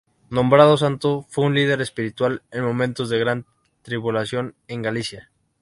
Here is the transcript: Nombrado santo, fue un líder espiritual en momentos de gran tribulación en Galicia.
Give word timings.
Nombrado 0.31 0.77
santo, 0.77 1.27
fue 1.29 1.45
un 1.45 1.53
líder 1.53 1.79
espiritual 1.79 2.41
en 2.49 2.63
momentos 2.65 3.07
de 3.09 3.19
gran 3.19 3.45
tribulación 3.83 4.55
en 4.67 4.81
Galicia. 4.81 5.29